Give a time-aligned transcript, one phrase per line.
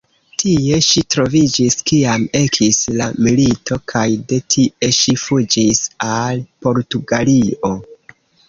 [0.43, 7.75] Tie ŝi troviĝis kiam ekis la milito, kaj de tie ŝi fuĝis al Portugalio.